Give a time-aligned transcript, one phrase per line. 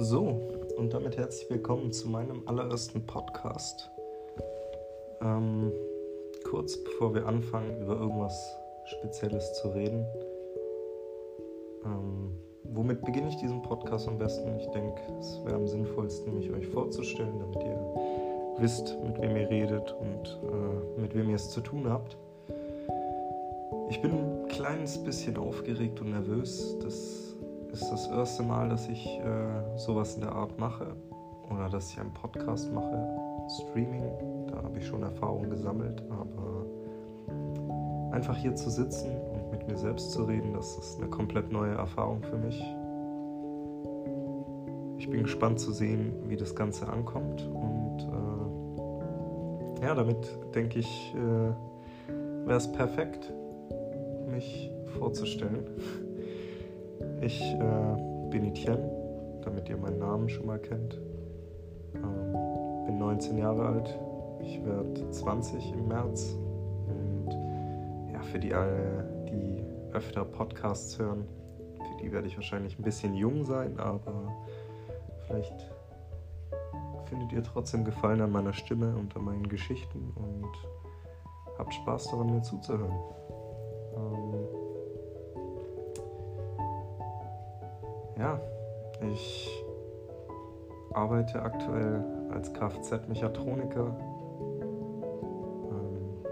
[0.00, 0.40] So,
[0.76, 3.90] und damit herzlich willkommen zu meinem allerersten Podcast.
[5.20, 5.72] Ähm,
[6.48, 10.06] kurz bevor wir anfangen, über irgendwas Spezielles zu reden.
[11.84, 12.30] Ähm,
[12.62, 14.56] womit beginne ich diesen Podcast am besten?
[14.60, 19.50] Ich denke, es wäre am sinnvollsten, mich euch vorzustellen, damit ihr wisst, mit wem ihr
[19.50, 22.16] redet und äh, mit wem ihr es zu tun habt.
[23.90, 26.76] Ich bin ein kleines bisschen aufgeregt und nervös.
[26.84, 27.27] Das
[27.72, 30.96] ist das erste Mal, dass ich äh, sowas in der Art mache
[31.50, 33.06] oder dass ich einen Podcast mache.
[33.48, 34.02] Streaming,
[34.48, 36.66] da habe ich schon Erfahrung gesammelt, aber
[38.12, 41.74] einfach hier zu sitzen und mit mir selbst zu reden, das ist eine komplett neue
[41.74, 42.60] Erfahrung für mich.
[44.98, 48.08] Ich bin gespannt zu sehen, wie das Ganze ankommt und
[49.80, 51.52] äh, ja, damit denke ich, äh,
[52.46, 53.32] wäre es perfekt,
[54.28, 55.64] mich vorzustellen.
[57.20, 58.90] Ich äh, bin Etienne,
[59.42, 61.00] damit ihr meinen Namen schon mal kennt.
[61.94, 63.98] Ähm, bin 19 Jahre alt.
[64.40, 66.36] Ich werde 20 im März.
[66.86, 67.30] Und
[68.12, 71.24] ja, für die alle, die öfter Podcasts hören,
[71.76, 74.32] für die werde ich wahrscheinlich ein bisschen jung sein, aber
[75.26, 75.72] vielleicht
[77.06, 80.52] findet ihr trotzdem Gefallen an meiner Stimme und an meinen Geschichten und
[81.58, 82.92] habt Spaß daran, mir zuzuhören.
[88.18, 88.40] Ja,
[89.12, 89.48] ich
[90.92, 93.96] arbeite aktuell als Kfz-Mechatroniker.
[95.70, 96.24] Ähm,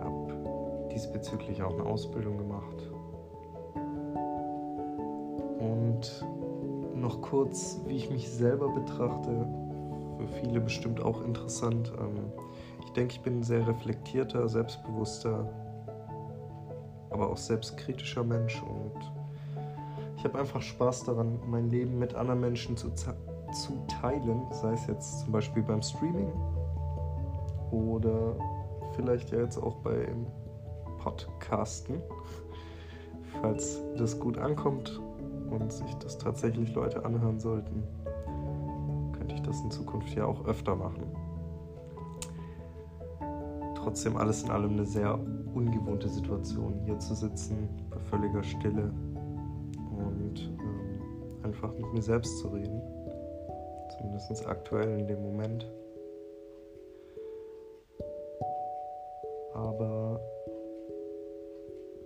[0.00, 2.88] habe diesbezüglich auch eine Ausbildung gemacht.
[5.58, 6.24] Und
[6.94, 9.48] noch kurz, wie ich mich selber betrachte,
[10.18, 11.92] für viele bestimmt auch interessant.
[11.98, 12.32] Ähm,
[12.84, 15.48] ich denke, ich bin ein sehr reflektierter, selbstbewusster,
[17.10, 19.13] aber auch selbstkritischer Mensch und
[20.24, 23.12] ich habe einfach Spaß daran, mein Leben mit anderen Menschen zu, zu
[23.88, 26.32] teilen, sei es jetzt zum Beispiel beim Streaming
[27.70, 28.34] oder
[28.96, 30.26] vielleicht ja jetzt auch beim
[30.96, 32.00] Podcasten.
[33.42, 34.98] Falls das gut ankommt
[35.50, 37.82] und sich das tatsächlich Leute anhören sollten,
[39.12, 41.04] könnte ich das in Zukunft ja auch öfter machen.
[43.74, 45.18] Trotzdem alles in allem eine sehr
[45.52, 48.90] ungewohnte Situation, hier zu sitzen, bei völliger Stille
[49.98, 52.80] und ähm, einfach mit mir selbst zu reden.
[53.96, 55.70] Zumindest aktuell in dem Moment.
[59.52, 60.20] Aber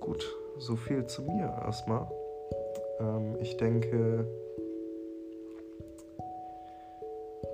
[0.00, 0.25] gut,
[0.59, 2.06] so viel zu mir erstmal.
[3.00, 4.26] Ähm, ich denke,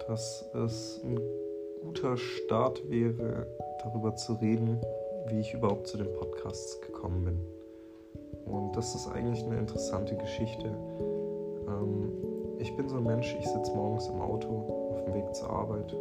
[0.09, 1.19] dass es ein
[1.83, 3.47] guter Start wäre,
[3.83, 4.81] darüber zu reden,
[5.27, 7.53] wie ich überhaupt zu den Podcasts gekommen bin.
[8.47, 10.77] Und das ist eigentlich eine interessante Geschichte.
[11.69, 12.12] Ähm,
[12.59, 14.49] ich bin so ein Mensch, ich sitze morgens im Auto
[14.91, 15.94] auf dem Weg zur Arbeit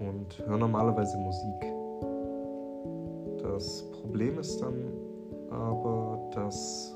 [0.00, 1.74] und höre normalerweise Musik.
[3.42, 4.92] Das Problem ist dann
[5.50, 6.94] aber, dass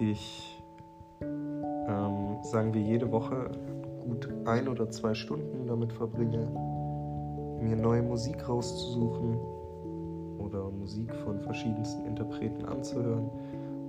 [0.00, 0.62] ich,
[1.20, 3.50] ähm, sagen wir, jede Woche
[4.00, 6.48] gut ein oder zwei Stunden damit verbringe,
[7.60, 9.38] mir neue Musik rauszusuchen
[10.90, 13.30] Musik von verschiedensten Interpreten anzuhören.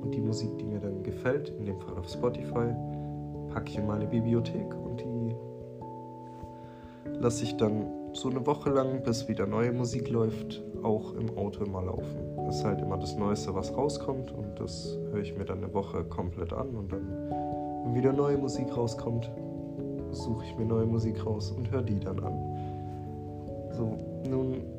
[0.03, 2.75] Und die Musik, die mir dann gefällt, in dem Fall auf Spotify,
[3.49, 5.35] packe ich in meine Bibliothek und die
[7.19, 11.65] lasse ich dann so eine Woche lang, bis wieder neue Musik läuft, auch im Auto
[11.65, 12.19] immer laufen.
[12.45, 15.73] Das ist halt immer das Neueste, was rauskommt und das höre ich mir dann eine
[15.73, 17.07] Woche komplett an und dann,
[17.83, 19.31] wenn wieder neue Musik rauskommt,
[20.11, 22.30] suche ich mir neue Musik raus und höre die dann an.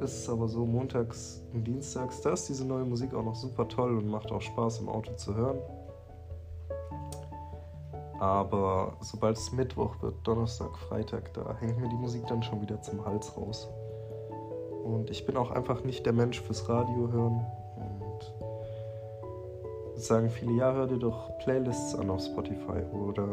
[0.03, 3.69] Ist es aber so, montags und dienstags, da ist diese neue Musik auch noch super
[3.69, 5.59] toll und macht auch Spaß im Auto zu hören.
[8.19, 12.83] Aber sobald es Mittwoch wird, Donnerstag, Freitag, da hängt mir die Musik dann schon wieder
[12.83, 13.69] zum Hals raus.
[14.83, 17.47] Und ich bin auch einfach nicht der Mensch fürs Radio hören.
[18.01, 23.28] Und sagen viele, ja, hör dir doch Playlists an auf Spotify oder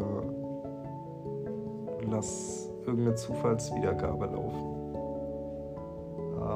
[2.08, 4.69] lass irgendeine Zufallswiedergabe laufen.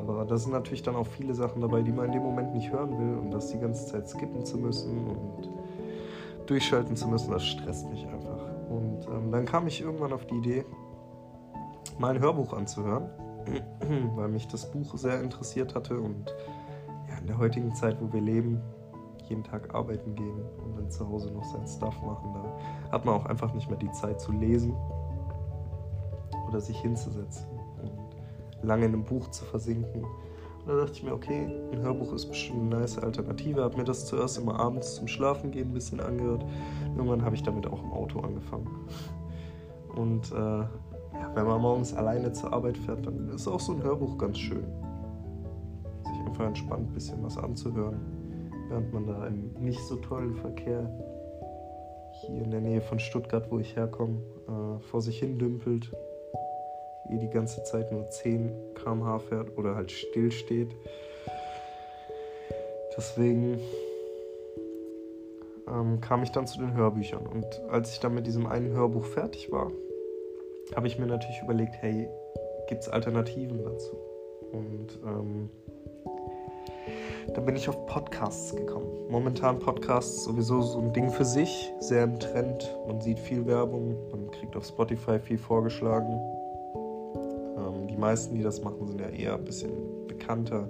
[0.10, 2.72] Aber da sind natürlich dann auch viele Sachen dabei, die man in dem Moment nicht
[2.72, 3.18] hören will.
[3.18, 5.50] Und das die ganze Zeit skippen zu müssen und
[6.46, 8.40] durchschalten zu müssen, das stresst mich einfach.
[8.70, 10.66] Und ähm, dann kam ich irgendwann auf die Idee,
[11.98, 13.10] mal ein Hörbuch anzuhören,
[14.16, 15.98] weil mich das Buch sehr interessiert hatte.
[15.98, 16.36] Und
[17.10, 18.62] ja, in der heutigen Zeit, wo wir leben,
[19.30, 23.16] jeden Tag arbeiten gehen und dann zu Hause noch sein Stuff machen, da hat man
[23.16, 24.76] auch einfach nicht mehr die Zeit zu lesen
[26.50, 27.53] oder sich hinzusetzen
[28.64, 30.04] lange in einem Buch zu versinken.
[30.04, 33.64] Und da dachte ich mir, okay, ein Hörbuch ist bestimmt eine nice Alternative.
[33.64, 36.46] Habe mir das zuerst immer abends zum Schlafen gehen ein bisschen angehört.
[36.96, 38.68] Irgendwann habe ich damit auch im Auto angefangen.
[39.96, 43.84] Und äh, ja, wenn man morgens alleine zur Arbeit fährt, dann ist auch so ein
[43.84, 44.66] Hörbuch ganz schön.
[46.06, 48.00] Sich einfach entspannt ein bisschen was anzuhören,
[48.70, 50.90] während man da im nicht so tollen Verkehr
[52.22, 55.92] hier in der Nähe von Stuttgart, wo ich herkomme, äh, vor sich hin dümpelt
[57.10, 60.70] eh die ganze Zeit nur 10 km/h fährt oder halt still steht.
[62.96, 63.60] Deswegen
[65.68, 67.26] ähm, kam ich dann zu den Hörbüchern.
[67.26, 69.72] Und als ich dann mit diesem einen Hörbuch fertig war,
[70.76, 72.08] habe ich mir natürlich überlegt, hey,
[72.68, 73.98] gibt es Alternativen dazu?
[74.52, 75.50] Und ähm,
[77.34, 78.88] da bin ich auf Podcasts gekommen.
[79.10, 82.76] Momentan Podcasts sowieso so ein Ding für sich, sehr im Trend.
[82.88, 86.20] Man sieht viel Werbung, man kriegt auf Spotify viel vorgeschlagen
[88.04, 89.72] meisten, die das machen, sind ja eher ein bisschen
[90.08, 90.68] bekannter.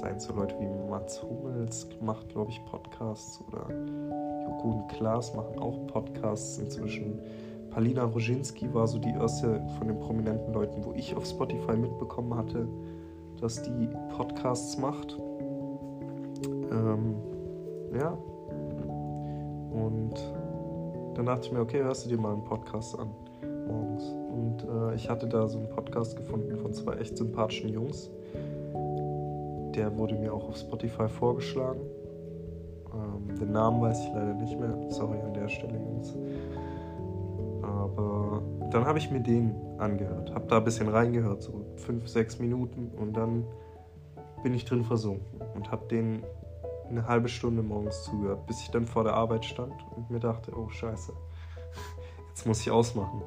[0.00, 3.68] Seien so Leute wie Mats Hummels macht, glaube ich, Podcasts oder
[4.44, 7.20] Joko und Klaas machen auch Podcasts inzwischen.
[7.70, 12.34] Palina Roginski war so die erste von den prominenten Leuten, wo ich auf Spotify mitbekommen
[12.34, 12.66] hatte,
[13.40, 15.16] dass die Podcasts macht.
[16.72, 17.14] Ähm,
[17.96, 18.18] ja.
[19.70, 20.14] Und
[21.14, 23.10] dann dachte ich mir, okay, hörst du dir mal einen Podcast an
[23.68, 24.23] morgens.
[24.34, 28.10] Und äh, ich hatte da so einen Podcast gefunden von zwei echt sympathischen Jungs.
[29.74, 31.80] Der wurde mir auch auf Spotify vorgeschlagen.
[32.92, 34.76] Ähm, den Namen weiß ich leider nicht mehr.
[34.88, 36.14] Sorry an der Stelle, Jungs.
[37.62, 40.34] Aber dann habe ich mir den angehört.
[40.34, 42.90] Habe da ein bisschen reingehört, so fünf, sechs Minuten.
[42.96, 43.44] Und dann
[44.42, 46.24] bin ich drin versunken und habe den
[46.88, 50.52] eine halbe Stunde morgens zugehört, bis ich dann vor der Arbeit stand und mir dachte,
[50.54, 51.12] oh scheiße,
[52.28, 53.22] jetzt muss ich ausmachen.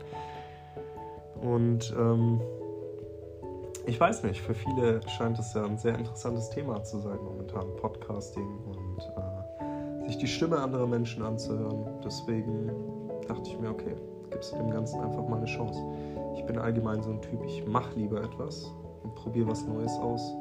[1.41, 2.41] Und ähm,
[3.85, 7.75] ich weiß nicht, für viele scheint es ja ein sehr interessantes Thema zu sein momentan,
[7.77, 11.85] Podcasting und äh, sich die Stimme anderer Menschen anzuhören.
[12.03, 12.71] Deswegen
[13.27, 13.95] dachte ich mir, okay,
[14.31, 15.81] gibst du dem Ganzen einfach mal eine Chance.
[16.35, 18.71] Ich bin allgemein so ein Typ, ich mache lieber etwas
[19.03, 20.35] und probiere was Neues aus,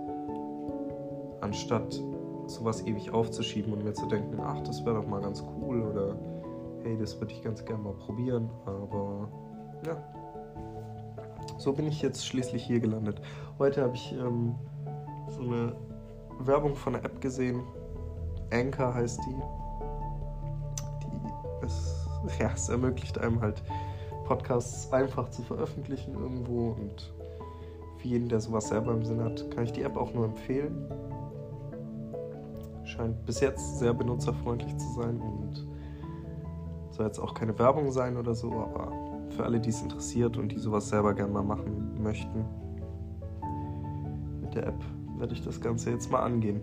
[1.40, 2.00] anstatt
[2.46, 6.16] sowas ewig aufzuschieben und mir zu denken, ach, das wäre doch mal ganz cool oder
[6.82, 8.48] hey, das würde ich ganz gerne mal probieren.
[8.64, 9.28] Aber
[9.86, 9.96] ja,
[11.58, 13.20] so bin ich jetzt schließlich hier gelandet.
[13.58, 14.54] Heute habe ich ähm,
[15.28, 15.74] so eine
[16.40, 17.62] Werbung von einer App gesehen.
[18.52, 19.34] Anchor heißt die.
[21.02, 22.06] Die es,
[22.40, 23.62] ja, es ermöglicht einem halt
[24.24, 27.14] Podcasts einfach zu veröffentlichen irgendwo und
[27.98, 30.92] für jeden, der sowas selber im Sinn hat, kann ich die App auch nur empfehlen.
[32.84, 35.66] Scheint bis jetzt sehr benutzerfreundlich zu sein und
[36.90, 38.92] soll jetzt auch keine Werbung sein oder so, aber
[39.36, 42.44] für alle, die es interessiert und die sowas selber gerne mal machen möchten.
[44.40, 44.82] Mit der App
[45.18, 46.60] werde ich das Ganze jetzt mal angehen.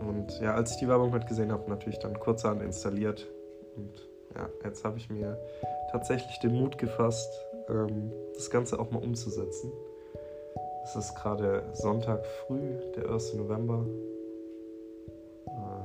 [0.00, 3.28] Und ja, als ich die Werbung heute gesehen habe, natürlich dann kurzerhand installiert.
[3.76, 5.38] Und ja, jetzt habe ich mir
[5.92, 7.30] tatsächlich den Mut gefasst,
[7.68, 9.70] ähm, das Ganze auch mal umzusetzen.
[10.84, 13.34] Es ist gerade Sonntag früh, der 1.
[13.34, 13.84] November.
[15.46, 15.82] Äh,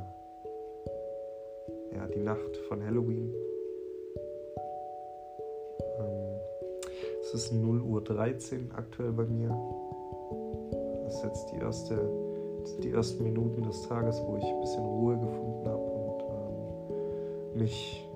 [1.95, 3.33] ja, die Nacht von Halloween.
[7.33, 9.50] Es ist 0 Uhr 13 aktuell bei mir.
[11.03, 11.97] Das ist jetzt die, erste,
[12.83, 16.24] die ersten Minuten des Tages, wo ich ein bisschen Ruhe gefunden habe und
[17.55, 18.07] ähm, mich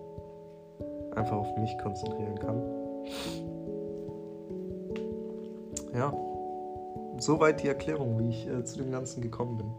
[1.16, 2.62] einfach auf mich konzentrieren kann.
[5.96, 6.14] Ja,
[7.18, 9.72] soweit die Erklärung, wie ich äh, zu dem Ganzen gekommen bin.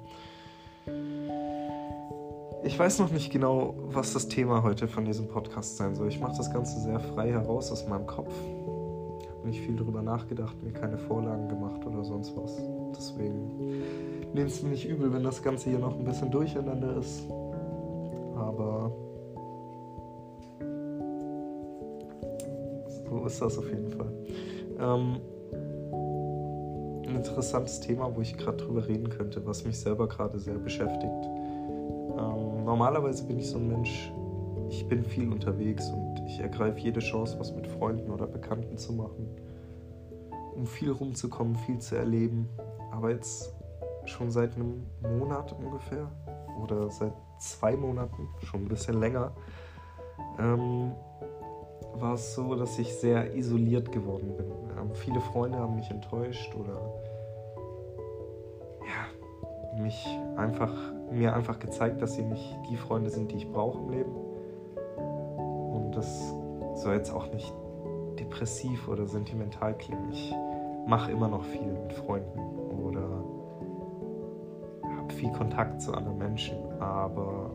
[2.65, 6.09] Ich weiß noch nicht genau, was das Thema heute von diesem Podcast sein soll.
[6.09, 8.35] Ich mache das Ganze sehr frei heraus aus meinem Kopf
[9.49, 12.57] nicht viel darüber nachgedacht, mir keine Vorlagen gemacht oder sonst was.
[12.97, 13.83] Deswegen
[14.35, 17.28] nehmt es mir nicht übel, wenn das Ganze hier noch ein bisschen durcheinander ist.
[18.37, 18.93] Aber
[23.09, 24.12] so ist das auf jeden Fall.
[24.78, 25.17] Ähm,
[27.09, 31.26] ein interessantes Thema, wo ich gerade drüber reden könnte, was mich selber gerade sehr beschäftigt.
[32.19, 34.12] Ähm, normalerweise bin ich so ein Mensch,
[34.71, 38.93] ich bin viel unterwegs und ich ergreife jede Chance, was mit Freunden oder Bekannten zu
[38.93, 39.29] machen,
[40.55, 42.49] um viel rumzukommen, viel zu erleben.
[42.91, 43.55] Aber jetzt
[44.05, 46.11] schon seit einem Monat ungefähr
[46.63, 49.33] oder seit zwei Monaten, schon ein bisschen länger,
[50.39, 50.93] ähm,
[51.95, 54.47] war es so, dass ich sehr isoliert geworden bin.
[54.79, 56.81] Ähm, viele Freunde haben mich enttäuscht oder
[58.81, 60.07] ja, mich
[60.37, 60.75] einfach,
[61.11, 64.28] mir einfach gezeigt, dass sie nicht die Freunde sind, die ich brauche im Leben
[65.99, 66.33] das
[66.75, 67.52] soll jetzt auch nicht
[68.21, 70.12] depressiv oder sentimental klingen.
[70.12, 70.33] Ich
[70.87, 72.38] mache immer noch viel mit Freunden
[72.85, 73.25] oder
[75.17, 77.50] viel Kontakt zu anderen Menschen, aber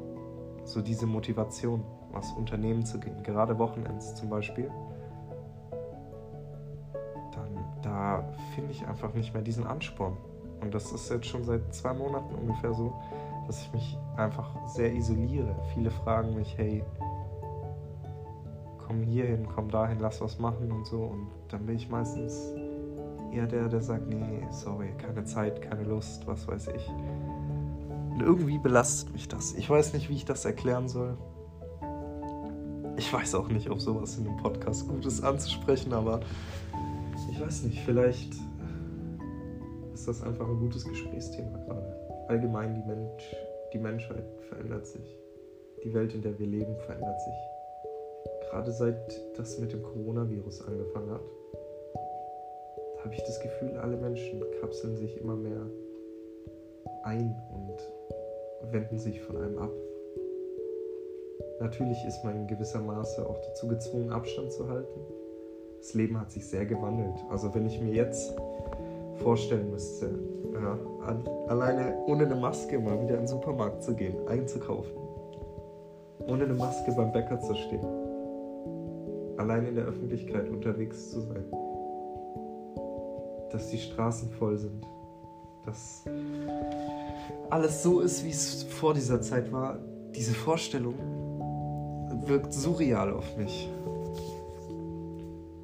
[0.65, 4.69] so diese Motivation, was Unternehmen zu gehen, gerade Wochenends zum Beispiel,
[7.31, 10.17] dann da finde ich einfach nicht mehr diesen Ansporn.
[10.59, 12.93] Und das ist jetzt schon seit zwei Monaten ungefähr so,
[13.47, 15.55] dass ich mich einfach sehr isoliere.
[15.73, 16.83] Viele fragen mich, hey,
[18.85, 21.03] komm hier hin, komm dahin, lass was machen und so.
[21.03, 22.53] Und dann bin ich meistens
[23.31, 26.89] eher der, der sagt, nee, sorry, keine Zeit, keine Lust, was weiß ich.
[26.89, 29.53] Und irgendwie belastet mich das.
[29.55, 31.17] Ich weiß nicht, wie ich das erklären soll.
[32.97, 36.19] Ich weiß auch nicht, ob sowas in einem Podcast gut ist anzusprechen, aber
[37.31, 38.33] ich weiß nicht, vielleicht
[39.93, 42.25] ist das einfach ein gutes Gesprächsthema gerade.
[42.27, 43.35] Allgemein die, Mensch,
[43.73, 45.17] die Menschheit verändert sich.
[45.83, 47.52] Die Welt, in der wir leben, verändert sich
[48.53, 51.21] gerade seit das mit dem Coronavirus angefangen hat,
[53.03, 55.65] habe ich das Gefühl, alle Menschen kapseln sich immer mehr
[57.03, 59.71] ein und wenden sich von einem ab.
[61.61, 65.01] Natürlich ist man in gewisser Maße auch dazu gezwungen, Abstand zu halten.
[65.79, 67.25] Das Leben hat sich sehr gewandelt.
[67.31, 68.35] Also wenn ich mir jetzt
[69.15, 70.11] vorstellen müsste,
[70.53, 70.77] ja,
[71.47, 74.95] alleine ohne eine Maske mal wieder in den Supermarkt zu gehen, einzukaufen,
[76.27, 78.02] ohne eine Maske beim Bäcker zu stehen,
[79.37, 81.45] allein in der Öffentlichkeit unterwegs zu sein.
[83.51, 84.85] Dass die Straßen voll sind.
[85.65, 86.05] Dass
[87.49, 89.77] alles so ist, wie es vor dieser Zeit war.
[90.15, 90.95] Diese Vorstellung
[92.25, 93.69] wirkt surreal auf mich.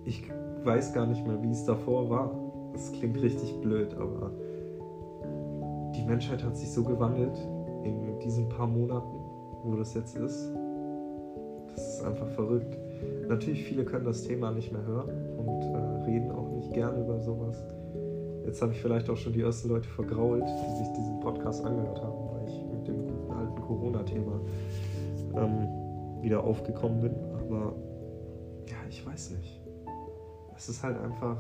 [0.05, 0.23] Ich
[0.63, 2.31] weiß gar nicht mehr, wie es davor war.
[2.73, 4.31] Das klingt richtig blöd, aber
[5.95, 7.37] die Menschheit hat sich so gewandelt
[7.83, 9.17] in diesen paar Monaten,
[9.63, 10.51] wo das jetzt ist.
[11.75, 12.77] Das ist einfach verrückt.
[13.27, 17.19] Natürlich, viele können das Thema nicht mehr hören und äh, reden auch nicht gern über
[17.19, 17.63] sowas.
[18.45, 22.01] Jetzt habe ich vielleicht auch schon die ersten Leute vergrault, die sich diesen Podcast angehört
[22.01, 24.39] haben, weil ich mit dem guten alten Corona-Thema
[25.35, 27.15] ähm, wieder aufgekommen bin.
[27.39, 27.75] Aber
[28.67, 29.61] ja, ich weiß nicht.
[30.55, 31.37] Es ist halt einfach.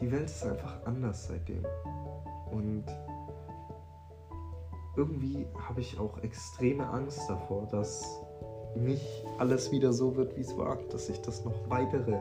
[0.00, 1.64] Die Welt ist einfach anders seitdem.
[2.50, 2.84] Und
[4.96, 8.23] irgendwie habe ich auch extreme Angst davor, dass
[8.76, 12.18] nicht alles wieder so wird, wie es war, dass sich das noch weitere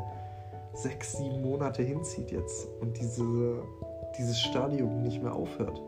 [0.74, 3.62] sechs, sieben Monate hinzieht jetzt und diese,
[4.18, 5.82] dieses Stadium nicht mehr aufhört.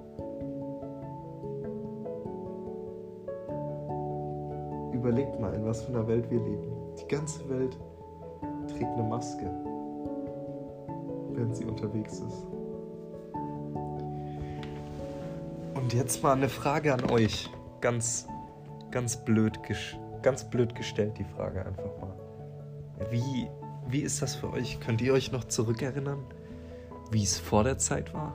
[4.94, 6.72] Überlegt mal, in was für einer Welt wir leben.
[7.00, 7.78] Die ganze Welt
[8.68, 9.50] trägt eine Maske,
[11.34, 12.46] wenn sie unterwegs ist.
[15.76, 17.50] Und jetzt mal eine Frage an euch,
[17.82, 18.28] ganz,
[18.90, 22.18] ganz blöd gestellt ganz blöd gestellt, die Frage einfach mal.
[23.12, 23.48] Wie,
[23.88, 24.80] wie ist das für euch?
[24.80, 26.18] Könnt ihr euch noch zurückerinnern,
[27.12, 28.34] wie es vor der Zeit war?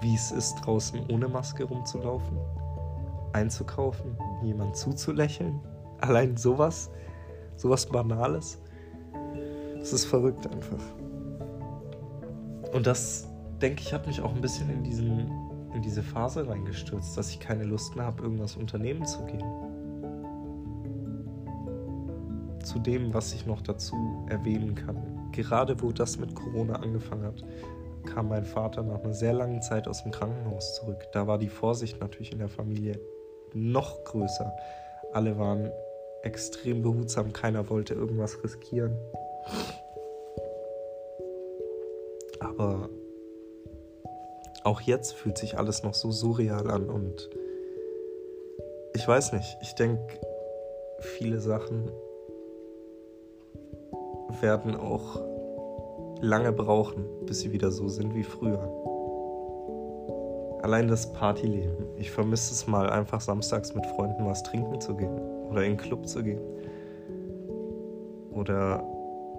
[0.00, 2.36] Wie es ist, draußen ohne Maske rumzulaufen?
[3.34, 4.18] Einzukaufen?
[4.42, 5.60] Jemand zuzulächeln?
[6.00, 6.90] Allein sowas?
[7.54, 8.60] Sowas Banales?
[9.78, 10.82] Das ist verrückt einfach.
[12.72, 13.28] Und das,
[13.62, 15.30] denke ich, hat mich auch ein bisschen in, diesen,
[15.72, 19.67] in diese Phase reingestürzt, dass ich keine Lust mehr habe, irgendwas unternehmen zu gehen
[22.82, 23.94] dem, was ich noch dazu
[24.28, 25.30] erwähnen kann.
[25.32, 27.44] Gerade wo das mit Corona angefangen hat,
[28.06, 31.06] kam mein Vater nach einer sehr langen Zeit aus dem Krankenhaus zurück.
[31.12, 32.98] Da war die Vorsicht natürlich in der Familie
[33.54, 34.52] noch größer.
[35.12, 35.70] Alle waren
[36.22, 38.96] extrem behutsam, keiner wollte irgendwas riskieren.
[42.40, 42.88] Aber
[44.64, 47.30] auch jetzt fühlt sich alles noch so surreal an und
[48.94, 50.20] ich weiß nicht, ich denke,
[50.98, 51.90] viele Sachen
[54.40, 55.20] werden auch
[56.20, 58.60] lange brauchen, bis sie wieder so sind wie früher.
[60.62, 61.86] Allein das Partyleben.
[61.96, 65.18] Ich vermisse es mal, einfach samstags mit Freunden was trinken zu gehen
[65.48, 66.40] oder in den Club zu gehen.
[68.32, 68.82] Oder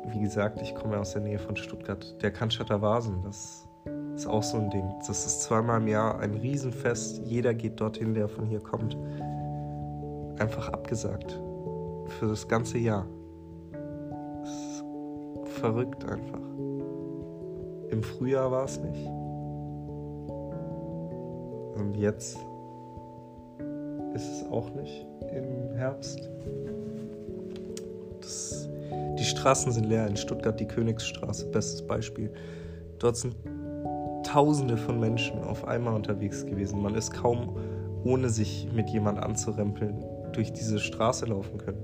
[0.07, 2.15] wie gesagt, ich komme aus der Nähe von Stuttgart.
[2.21, 3.67] Der Cannstatter Vasen, das
[4.15, 4.89] ist auch so ein Ding.
[5.07, 7.21] Das ist zweimal im Jahr ein Riesenfest.
[7.25, 8.97] Jeder geht dorthin, der von hier kommt.
[10.39, 11.39] Einfach abgesagt.
[12.07, 13.05] Für das ganze Jahr
[15.59, 16.39] verrückt einfach.
[17.89, 19.05] Im Frühjahr war es nicht.
[21.75, 22.37] Und jetzt
[24.13, 26.29] ist es auch nicht im Herbst.
[28.21, 28.69] Das,
[29.17, 30.07] die Straßen sind leer.
[30.07, 32.31] In Stuttgart die Königsstraße, bestes Beispiel.
[32.99, 33.35] Dort sind
[34.23, 36.83] Tausende von Menschen auf einmal unterwegs gewesen.
[36.83, 37.57] Man ist kaum,
[38.03, 41.83] ohne sich mit jemand anzurempeln, durch diese Straße laufen können.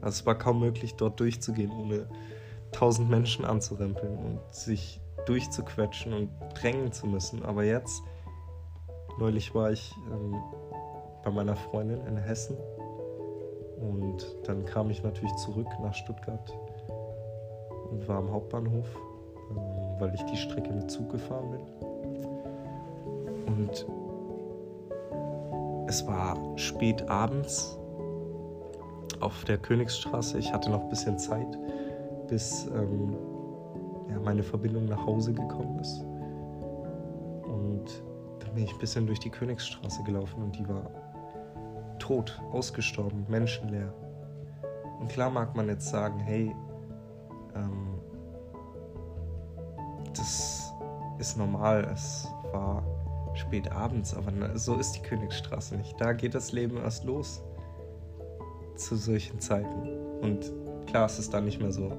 [0.00, 2.06] Also es war kaum möglich, dort durchzugehen, ohne
[2.74, 7.44] tausend Menschen anzurempeln und sich durchzuquetschen und drängen zu müssen.
[7.44, 8.02] Aber jetzt
[9.18, 10.42] Neulich war ich ähm,
[11.22, 12.56] bei meiner Freundin in Hessen
[13.78, 16.52] und dann kam ich natürlich zurück nach Stuttgart
[17.90, 18.86] und war am Hauptbahnhof,
[19.50, 19.56] ähm,
[20.00, 21.60] weil ich die Strecke mit Zug gefahren bin.
[23.46, 23.86] Und
[25.86, 27.78] es war spät abends
[29.20, 30.38] auf der Königsstraße.
[30.38, 31.56] Ich hatte noch ein bisschen Zeit,
[32.28, 33.16] bis ähm,
[34.10, 36.00] ja, meine Verbindung nach Hause gekommen ist.
[37.46, 38.02] Und
[38.40, 40.90] dann bin ich ein bisschen durch die Königsstraße gelaufen und die war
[41.98, 43.92] tot, ausgestorben, menschenleer.
[45.00, 46.54] Und klar mag man jetzt sagen, hey,
[47.54, 48.00] ähm,
[50.14, 50.72] das
[51.18, 52.82] ist normal, es war
[53.34, 56.00] spät abends, aber so ist die Königsstraße nicht.
[56.00, 57.42] Da geht das Leben erst los
[58.76, 59.88] zu solchen Zeiten.
[60.20, 60.52] Und
[60.86, 61.92] klar, es ist dann nicht mehr so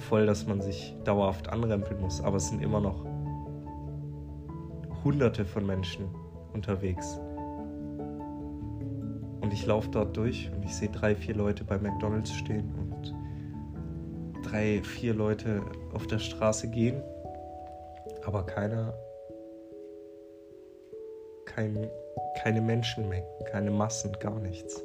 [0.00, 3.04] voll, dass man sich dauerhaft anrempeln muss, aber es sind immer noch
[5.04, 6.08] hunderte von Menschen
[6.52, 7.18] unterwegs.
[9.40, 13.14] Und ich laufe dort durch und ich sehe drei, vier Leute bei McDonald's stehen und
[14.44, 17.02] drei, vier Leute auf der Straße gehen,
[18.24, 18.94] aber keiner,
[21.46, 21.88] kein,
[22.42, 24.82] keine Menschenmengen, keine Massen, gar nichts.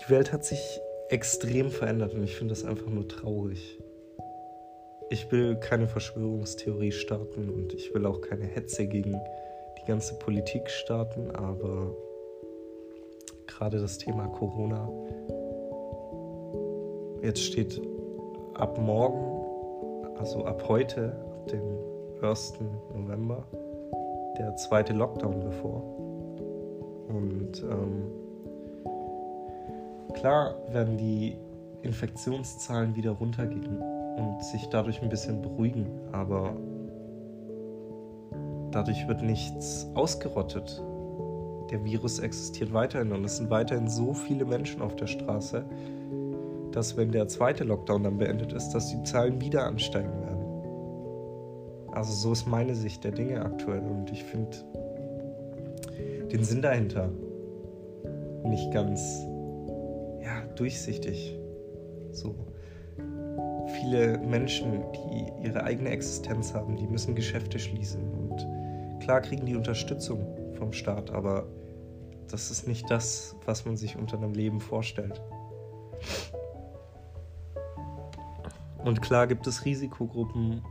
[0.00, 0.80] Die Welt hat sich
[1.10, 3.78] extrem verändert und ich finde das einfach nur traurig.
[5.10, 10.68] Ich will keine Verschwörungstheorie starten und ich will auch keine Hetze gegen die ganze Politik
[10.68, 11.94] starten, aber
[13.46, 14.88] gerade das Thema Corona,
[17.22, 17.80] jetzt steht
[18.54, 21.62] ab morgen, also ab heute, ab dem
[22.22, 22.54] 1.
[22.94, 23.46] November,
[24.38, 25.82] der zweite Lockdown bevor.
[27.08, 28.17] Und ähm,
[30.14, 31.36] klar werden die
[31.82, 33.80] Infektionszahlen wieder runtergehen
[34.16, 36.56] und sich dadurch ein bisschen beruhigen, aber
[38.70, 40.82] dadurch wird nichts ausgerottet.
[41.70, 45.64] Der Virus existiert weiterhin und es sind weiterhin so viele Menschen auf der Straße,
[46.72, 50.38] dass wenn der zweite Lockdown dann beendet ist, dass die Zahlen wieder ansteigen werden.
[51.92, 54.56] Also so ist meine Sicht der Dinge aktuell und ich finde
[56.30, 57.10] den Sinn dahinter
[58.44, 59.26] nicht ganz
[60.58, 61.36] durchsichtig.
[62.12, 62.34] So
[63.80, 68.02] viele Menschen, die ihre eigene Existenz haben, die müssen Geschäfte schließen.
[68.12, 71.46] Und klar kriegen die Unterstützung vom Staat, aber
[72.30, 75.20] das ist nicht das, was man sich unter einem Leben vorstellt.
[78.84, 80.62] Und klar gibt es Risikogruppen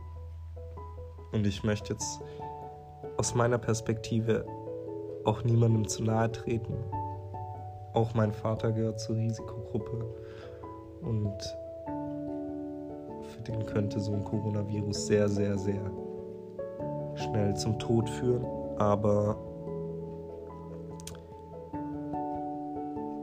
[1.32, 2.20] und ich möchte jetzt
[3.16, 4.46] aus meiner Perspektive
[5.24, 6.74] auch niemandem zu nahe treten.
[7.92, 10.04] Auch mein Vater gehört zur Risikogruppe
[11.02, 11.56] und
[13.22, 15.90] für den könnte so ein Coronavirus sehr, sehr, sehr
[17.14, 18.44] schnell zum Tod führen.
[18.78, 19.36] Aber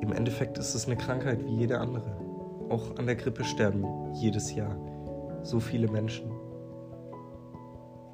[0.01, 2.17] im Endeffekt ist es eine Krankheit wie jede andere.
[2.69, 4.75] Auch an der Grippe sterben jedes Jahr
[5.43, 6.31] so viele Menschen.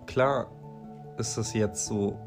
[0.05, 0.51] Klar
[1.17, 2.17] ist das jetzt so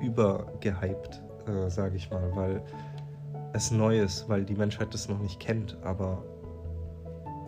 [0.00, 2.62] übergehypt, äh, sage ich mal, weil
[3.58, 5.76] es neu weil die Menschheit das noch nicht kennt.
[5.82, 6.22] Aber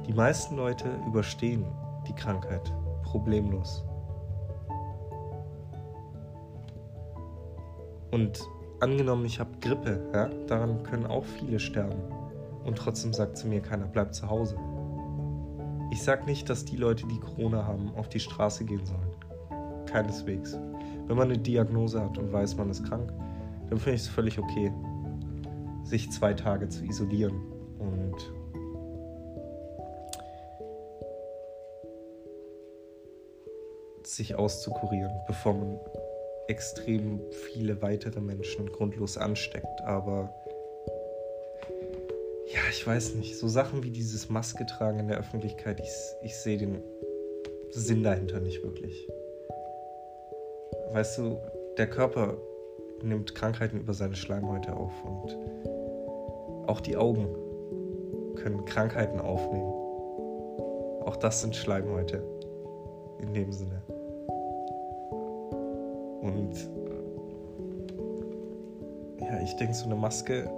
[0.07, 1.65] die meisten Leute überstehen
[2.07, 3.85] die Krankheit problemlos.
[8.11, 8.41] Und
[8.81, 12.01] angenommen, ich habe Grippe, ja, daran können auch viele sterben.
[12.65, 14.57] Und trotzdem sagt zu mir keiner, bleib zu Hause.
[15.93, 19.87] Ich sage nicht, dass die Leute, die Corona haben, auf die Straße gehen sollen.
[19.87, 20.59] Keineswegs.
[21.07, 23.13] Wenn man eine Diagnose hat und weiß, man ist krank,
[23.69, 24.73] dann finde ich es völlig okay,
[25.91, 27.43] sich zwei Tage zu isolieren
[27.79, 28.15] und
[34.07, 35.79] sich auszukurieren, bevor man
[36.49, 39.81] extrem viele weitere Menschen grundlos ansteckt.
[39.83, 40.33] Aber
[42.53, 45.91] ja, ich weiß nicht, so Sachen wie dieses Maske tragen in der Öffentlichkeit, ich,
[46.23, 46.83] ich sehe den
[47.71, 49.09] Sinn dahinter nicht wirklich.
[50.93, 51.39] Weißt du,
[51.79, 52.37] der Körper
[53.03, 55.39] nimmt Krankheiten über seine Schleimhäute auf und
[56.71, 57.27] auch die Augen
[58.37, 59.73] können Krankheiten aufnehmen.
[61.05, 62.23] Auch das sind Schleimhäute
[63.19, 63.83] in dem Sinne.
[66.23, 66.71] Und
[69.21, 70.49] ja, ich denke, so eine Maske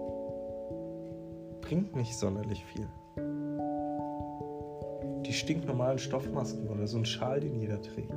[1.62, 2.86] bringt nicht sonderlich viel.
[5.24, 8.12] Die stinknormalen Stoffmasken oder so ein Schal, den jeder trägt.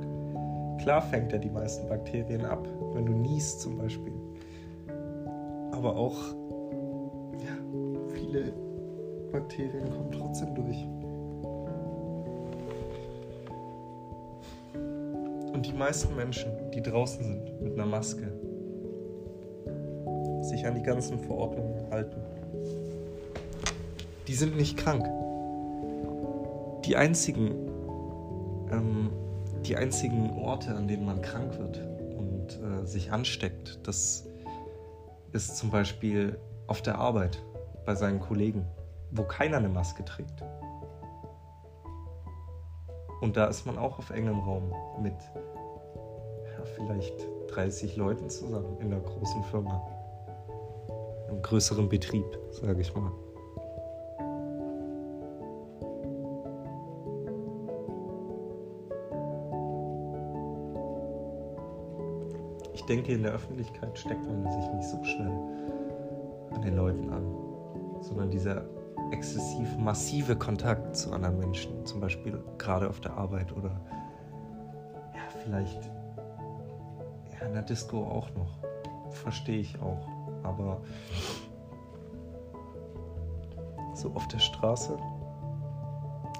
[0.82, 4.12] Klar fängt er die meisten Bakterien ab, wenn du niest zum Beispiel.
[5.72, 6.34] Aber auch
[8.36, 8.52] viele
[9.32, 10.86] Bakterien kommen trotzdem durch.
[15.52, 18.30] Und die meisten Menschen, die draußen sind mit einer Maske,
[20.42, 22.20] sich an die ganzen Verordnungen halten,
[24.28, 25.06] die sind nicht krank.
[26.84, 27.50] Die einzigen,
[28.70, 29.10] ähm,
[29.64, 31.80] die einzigen Orte, an denen man krank wird
[32.16, 34.28] und äh, sich ansteckt, das
[35.32, 37.40] ist zum Beispiel auf der Arbeit
[37.86, 38.66] bei seinen Kollegen,
[39.12, 40.44] wo keiner eine Maske trägt.
[43.20, 45.14] Und da ist man auch auf engem Raum mit
[46.58, 47.14] ja, vielleicht
[47.48, 49.80] 30 Leuten zusammen in einer großen Firma.
[51.28, 53.10] Einem größeren Betrieb, sage ich mal.
[62.74, 65.32] Ich denke, in der Öffentlichkeit steckt man sich nicht so schnell
[66.52, 67.45] an den Leuten an,
[68.00, 68.64] sondern dieser
[69.10, 73.80] exzessiv massive Kontakt zu anderen Menschen, zum Beispiel gerade auf der Arbeit oder
[75.14, 75.90] ja, vielleicht
[77.32, 78.58] ja, in der Disco auch noch.
[79.10, 80.06] Verstehe ich auch.
[80.42, 80.80] Aber
[83.94, 84.96] so auf der Straße,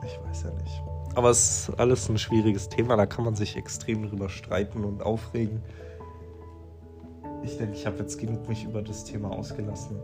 [0.04, 0.82] ich weiß ja nicht.
[1.14, 5.02] Aber es ist alles ein schwieriges Thema, da kann man sich extrem drüber streiten und
[5.02, 5.62] aufregen.
[7.42, 9.96] Ich denke, ich habe jetzt genug mich über das Thema ausgelassen.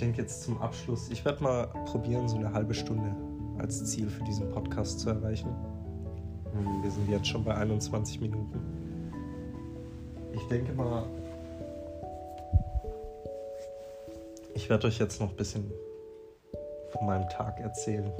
[0.00, 3.14] Denke jetzt zum Abschluss, ich werde mal probieren, so eine halbe Stunde
[3.58, 5.54] als Ziel für diesen Podcast zu erreichen.
[6.52, 8.60] Hm, wir sind jetzt schon bei 21 Minuten.
[10.32, 11.04] Ich denke mal,
[14.54, 15.70] ich werde euch jetzt noch ein bisschen
[16.90, 18.10] von meinem Tag erzählen.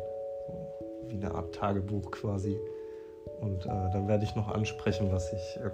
[1.09, 2.59] Wie eine Art Tagebuch quasi.
[3.41, 5.71] Und äh, dann werde ich noch ansprechen, was ich äh,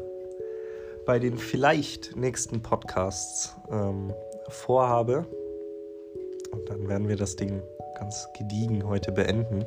[1.05, 4.13] bei den vielleicht nächsten Podcasts ähm,
[4.49, 5.27] vorhabe.
[6.57, 7.63] Und dann werden wir das Ding
[7.99, 9.65] ganz gediegen heute beenden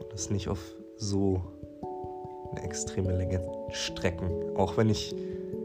[0.00, 0.60] und das nicht auf
[0.96, 1.42] so
[2.52, 4.30] eine extreme Länge strecken.
[4.56, 5.14] Auch wenn ich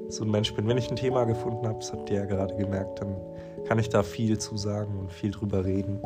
[0.10, 2.56] so ein Mensch bin, wenn ich ein Thema gefunden habe, das habt ihr ja gerade
[2.56, 3.16] gemerkt, dann
[3.66, 6.00] kann ich da viel zu sagen und viel drüber reden.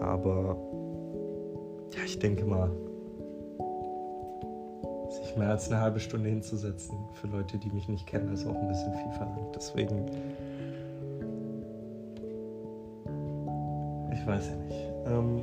[0.00, 0.56] Aber
[1.94, 2.70] ja, ich denke mal,
[5.10, 8.54] sich mehr als eine halbe Stunde hinzusetzen für Leute, die mich nicht kennen, ist auch
[8.54, 9.54] ein bisschen viel verlangt.
[9.54, 10.06] Deswegen
[14.24, 14.92] ich weiß ja nicht.
[15.06, 15.42] Ähm,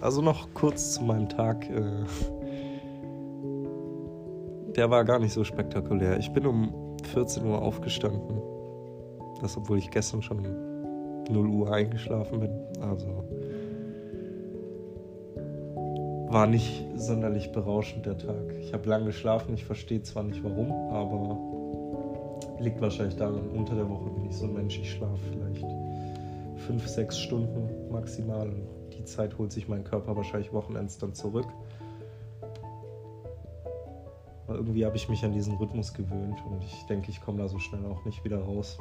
[0.00, 1.70] also noch kurz zu meinem Tag.
[1.70, 2.04] Äh,
[4.74, 6.18] der war gar nicht so spektakulär.
[6.18, 6.74] Ich bin um
[7.12, 8.40] 14 Uhr aufgestanden.
[9.40, 12.50] Das, obwohl ich gestern schon um 0 Uhr eingeschlafen bin.
[12.80, 13.06] Also
[16.32, 18.54] war nicht sonderlich berauschend der Tag.
[18.60, 19.54] Ich habe lange geschlafen.
[19.54, 21.38] Ich verstehe zwar nicht warum, aber
[22.58, 25.64] liegt wahrscheinlich daran, unter der Woche bin ich so ein Mensch, ich schlafe vielleicht
[26.66, 28.48] fünf, sechs Stunden maximal.
[28.48, 31.46] Und die Zeit holt sich mein Körper wahrscheinlich Wochenends dann zurück.
[34.46, 37.48] Aber irgendwie habe ich mich an diesen Rhythmus gewöhnt und ich denke, ich komme da
[37.48, 38.78] so schnell auch nicht wieder raus.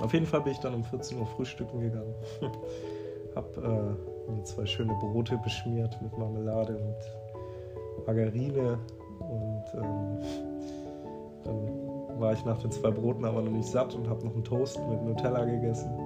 [0.00, 2.14] Auf jeden Fall bin ich dann um 14 Uhr frühstücken gegangen.
[3.34, 8.78] hab äh, mir zwei schöne Brote beschmiert mit Marmelade und Margarine
[9.20, 10.18] und ähm,
[11.44, 14.44] dann war ich nach den zwei Broten aber noch nicht satt und habe noch einen
[14.44, 16.05] Toast mit Nutella gegessen.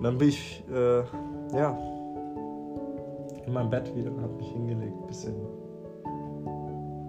[0.00, 1.02] Und dann bin ich, äh,
[1.54, 1.76] ja,
[3.44, 5.34] in meinem Bett wieder und habe mich hingelegt, ein bisschen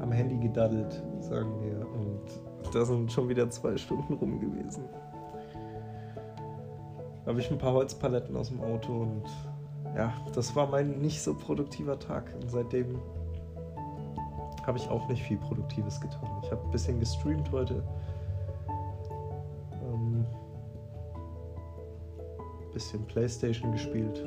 [0.02, 1.88] am Handy gedaddelt, sagen wir.
[1.88, 4.84] Und da sind schon wieder zwei Stunden rum gewesen.
[7.24, 9.24] Da habe ich ein paar Holzpaletten aus dem Auto und
[9.96, 12.30] ja, das war mein nicht so produktiver Tag.
[12.42, 13.00] Und seitdem
[14.68, 16.30] habe ich auch nicht viel Produktives getan.
[16.44, 17.84] Ich habe ein bisschen gestreamt heute.
[22.82, 24.26] Bisschen Playstation gespielt.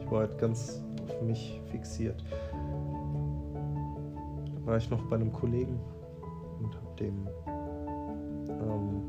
[0.00, 2.24] Ich war halt ganz auf mich fixiert.
[4.54, 5.80] Da war ich noch bei einem Kollegen
[6.60, 9.02] und habe dem ähm,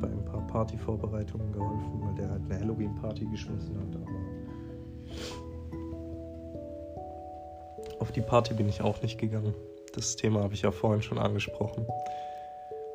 [0.00, 3.94] bei ein paar Partyvorbereitungen geholfen, weil der halt eine Halloween-Party geschmissen hat.
[3.96, 4.06] Aber
[8.00, 9.52] auf die Party bin ich auch nicht gegangen.
[9.94, 11.84] Das Thema habe ich ja vorhin schon angesprochen.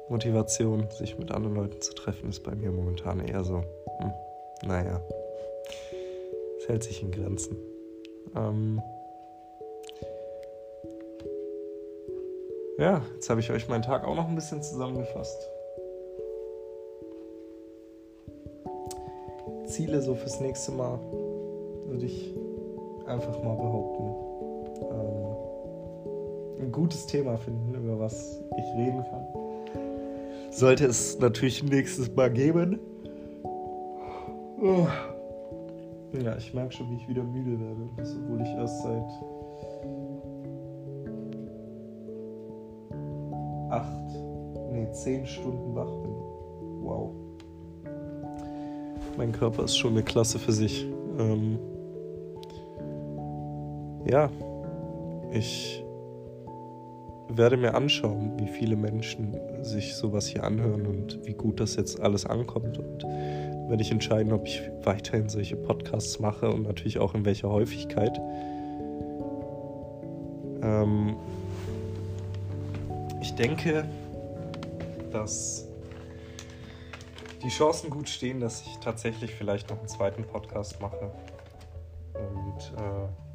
[0.09, 3.63] Motivation, sich mit anderen Leuten zu treffen, ist bei mir momentan eher so,
[3.99, 4.11] hm,
[4.67, 5.01] naja,
[6.59, 7.57] es hält sich in Grenzen.
[8.35, 8.81] Ähm
[12.77, 15.49] ja, jetzt habe ich euch meinen Tag auch noch ein bisschen zusammengefasst.
[19.65, 20.99] Ziele so fürs nächste Mal
[21.87, 22.35] würde ich
[23.07, 24.03] einfach mal behaupten.
[24.91, 29.44] Ähm, ein gutes Thema finden, über was ich reden kann
[30.55, 32.79] sollte es natürlich nächstes Mal geben.
[34.61, 34.87] Oh.
[36.23, 37.89] Ja, ich merke schon, wie ich wieder müde werde.
[37.97, 39.03] Obwohl ich erst seit
[43.69, 46.11] acht, nee, zehn Stunden wach bin.
[46.83, 47.11] Wow.
[49.17, 50.87] Mein Körper ist schon eine Klasse für sich.
[51.19, 51.59] Ähm
[54.09, 54.29] ja,
[55.31, 55.84] ich
[57.37, 61.99] werde mir anschauen, wie viele Menschen sich sowas hier anhören und wie gut das jetzt
[61.99, 62.77] alles ankommt.
[62.77, 67.49] Und werde ich entscheiden, ob ich weiterhin solche Podcasts mache und natürlich auch in welcher
[67.49, 68.19] Häufigkeit.
[70.61, 71.15] Ähm
[73.21, 73.85] ich denke,
[75.11, 75.67] dass
[77.43, 81.11] die Chancen gut stehen, dass ich tatsächlich vielleicht noch einen zweiten Podcast mache.
[82.13, 83.25] Und äh,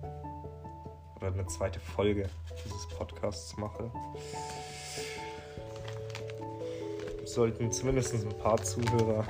[1.16, 2.28] oder eine zweite Folge
[3.00, 3.90] Podcasts mache.
[7.24, 9.24] Sollten zumindest ein paar Zuhörer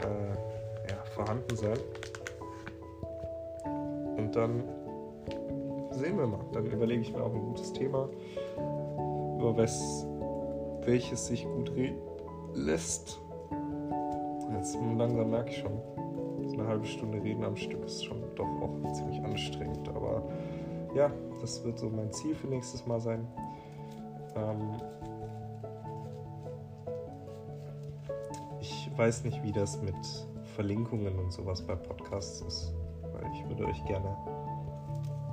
[0.00, 1.78] äh, ja, vorhanden sein.
[4.18, 4.64] Und dann
[5.92, 6.44] sehen wir mal.
[6.52, 8.10] Dann überlege ich mir auch ein gutes Thema,
[8.56, 10.06] über was,
[10.84, 12.02] welches sich gut reden
[12.52, 13.18] lässt.
[14.56, 15.80] Jetzt langsam merke ich schon,
[16.48, 19.88] so eine halbe Stunde reden am Stück ist schon doch auch ziemlich anstrengend.
[19.88, 20.22] Aber
[20.94, 23.26] ja, das wird so mein Ziel für nächstes Mal sein.
[24.36, 24.70] Ähm
[28.60, 29.94] ich weiß nicht, wie das mit
[30.54, 32.72] Verlinkungen und sowas bei Podcasts ist,
[33.12, 34.16] weil ich würde euch gerne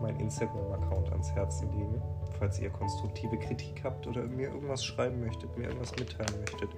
[0.01, 2.01] meinen Instagram-Account ans Herzen legen,
[2.39, 6.69] falls ihr konstruktive Kritik habt oder mir irgendwas schreiben möchtet, mir irgendwas mitteilen möchtet,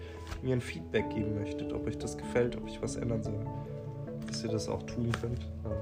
[0.41, 3.45] mir ein Feedback geben möchtet, ob euch das gefällt, ob ich was ändern soll,
[4.27, 5.39] dass ihr das auch tun könnt.
[5.63, 5.72] Auf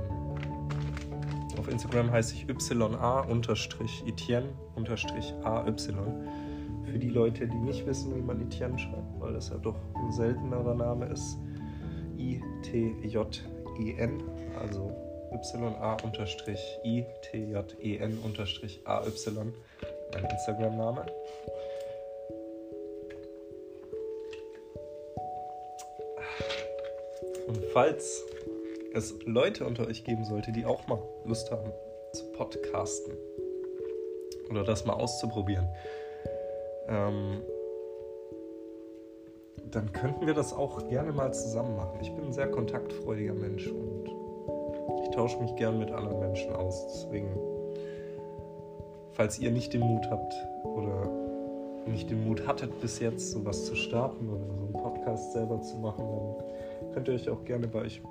[1.72, 3.32] Instagram heiße ich YA-Etienne-AY.
[6.92, 10.12] Für die Leute, die nicht wissen, wie man Etienne schreibt, weil das ja doch ein
[10.12, 11.38] seltenerer Name ist.
[12.18, 14.24] I-T-J-E-N,
[14.60, 14.92] also
[15.32, 16.04] Y-A-I-T-J-E-N-A-Y,
[20.14, 21.06] mein Instagram-Name.
[27.48, 28.24] Und falls
[28.94, 31.72] es Leute unter euch geben sollte, die auch mal Lust haben
[32.14, 33.14] zu podcasten
[34.50, 35.68] oder das mal auszuprobieren,
[36.88, 37.42] ähm,
[39.72, 42.00] dann könnten wir das auch gerne mal zusammen machen.
[42.02, 44.10] Ich bin ein sehr kontaktfreudiger Mensch und
[45.04, 46.86] ich tausche mich gern mit anderen Menschen aus.
[46.88, 47.30] Deswegen,
[49.14, 50.34] falls ihr nicht den Mut habt
[50.66, 51.10] oder
[51.86, 55.78] nicht den Mut hattet bis jetzt, sowas zu starten oder so einen Podcast selber zu
[55.78, 58.02] machen, dann könnt ihr euch auch gerne bei euch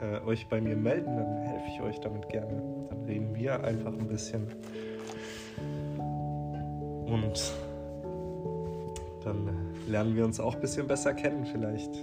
[0.00, 2.62] äh, euch bei mir melden, dann helfe ich euch damit gerne.
[2.90, 4.46] Dann reden wir einfach ein bisschen.
[7.06, 7.52] Und
[9.24, 9.48] dann
[9.88, 11.94] lernen wir uns auch ein bisschen besser kennen vielleicht.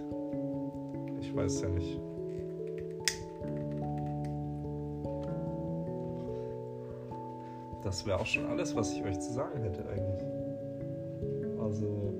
[1.22, 2.00] Ich weiß ja nicht.
[7.84, 10.24] Das wäre auch schon alles, was ich euch zu sagen hätte eigentlich.
[11.62, 12.14] Also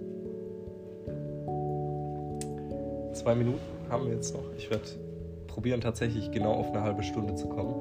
[3.14, 3.60] zwei Minuten
[3.90, 4.44] haben wir jetzt noch.
[4.56, 4.86] Ich werde
[5.56, 7.76] probieren tatsächlich genau auf eine halbe Stunde zu kommen.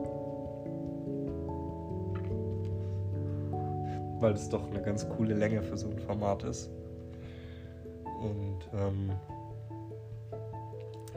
[4.20, 6.70] Weil es doch eine ganz coole Länge für so ein Format ist.
[8.20, 9.10] Und ähm,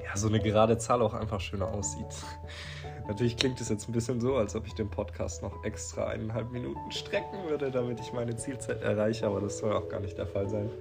[0.03, 2.07] ja, so eine gerade Zahl auch einfach schöner aussieht.
[3.07, 6.51] Natürlich klingt es jetzt ein bisschen so, als ob ich den Podcast noch extra eineinhalb
[6.51, 10.25] Minuten strecken würde, damit ich meine Zielzeit erreiche, aber das soll auch gar nicht der
[10.25, 10.71] Fall sein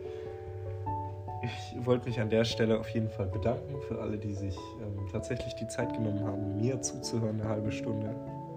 [1.46, 5.06] ich wollte mich an der Stelle auf jeden Fall bedanken für alle, die sich ähm,
[5.10, 8.14] tatsächlich die Zeit genommen haben, mir zuzuhören, eine halbe Stunde,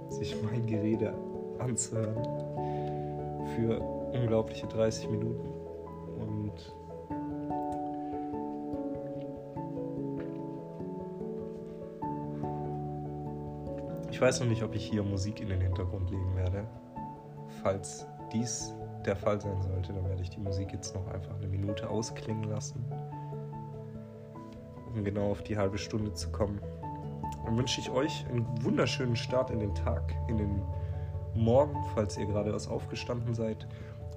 [0.10, 1.14] sich mein Gerede
[1.60, 2.24] anzuhören
[3.56, 5.48] für unglaubliche 30 Minuten.
[6.20, 6.54] Und
[14.12, 16.68] ich weiß noch nicht, ob ich hier Musik in den Hintergrund legen werde.
[17.62, 18.74] Falls dies
[19.06, 22.44] der Fall sein sollte, dann werde ich die Musik jetzt noch einfach eine Minute ausklingen
[22.44, 22.84] lassen,
[24.94, 26.60] um genau auf die halbe Stunde zu kommen.
[27.46, 30.62] Dann wünsche ich euch einen wunderschönen Start in den Tag, in den
[31.34, 33.68] Morgen, falls ihr gerade erst aufgestanden seid.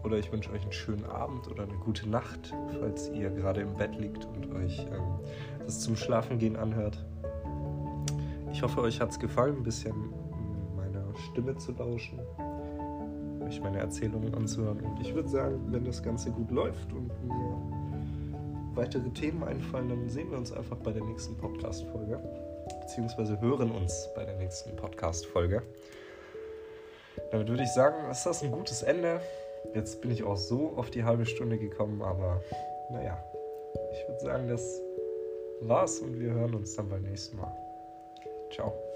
[0.03, 3.75] Oder ich wünsche euch einen schönen Abend oder eine gute Nacht, falls ihr gerade im
[3.75, 5.21] Bett liegt und euch ähm,
[5.61, 7.05] das zum Schlafengehen anhört.
[8.51, 10.13] Ich hoffe, euch hat es gefallen, ein bisschen
[10.75, 12.19] meiner Stimme zu lauschen
[13.45, 14.81] euch meine Erzählungen anzuhören.
[14.81, 17.63] Und ich würde sagen, wenn das Ganze gut läuft und mir
[18.75, 22.19] weitere Themen einfallen, dann sehen wir uns einfach bei der nächsten Podcast-Folge.
[22.81, 25.63] Beziehungsweise hören uns bei der nächsten Podcast-Folge.
[27.31, 29.21] Damit würde ich sagen, ist das ein gutes Ende.
[29.75, 32.43] Jetzt bin ich auch so auf die halbe Stunde gekommen, aber
[32.91, 33.23] naja,
[33.93, 34.81] ich würde sagen, das
[35.61, 37.55] war's und wir hören uns dann beim nächsten Mal.
[38.51, 38.92] Ciao.